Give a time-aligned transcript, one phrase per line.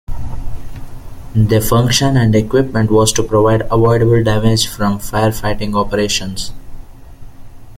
[1.35, 6.53] Their function and equipment was to prevent avoidable damage from fire fighting operations.